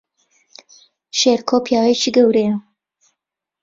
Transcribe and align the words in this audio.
شێرکۆ 1.19 1.57
پیاوێکی 1.65 2.11
گەورەیە 2.15 2.53